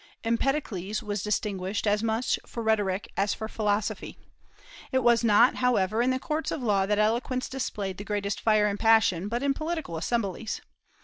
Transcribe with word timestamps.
Empedocles 0.23 1.03
was 1.03 1.21
distinguished 1.21 1.85
as 1.85 2.01
much 2.01 2.39
for 2.43 2.63
rhetoric 2.63 3.11
as 3.15 3.35
for 3.35 3.47
philosophy. 3.47 4.17
It 4.91 5.03
was 5.03 5.23
not, 5.23 5.57
however, 5.57 6.01
in 6.01 6.09
the 6.09 6.17
courts 6.17 6.49
of 6.49 6.63
law 6.63 6.87
that 6.87 6.97
eloquence 6.97 7.47
displayed 7.47 7.97
the 7.99 8.03
greatest 8.03 8.41
fire 8.41 8.65
and 8.65 8.79
passion, 8.79 9.27
but 9.27 9.43
in 9.43 9.53
political 9.53 9.97
assemblies. 9.97 10.59